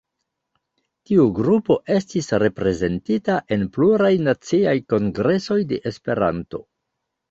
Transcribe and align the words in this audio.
Tiu 1.09 1.25
grupo 1.39 1.77
estis 1.99 2.33
reprezentita 2.45 3.37
en 3.59 3.69
pluraj 3.79 4.13
naciaj 4.33 4.77
kongresoj 4.93 5.63
de 5.73 5.85
Esperanto. 5.97 6.69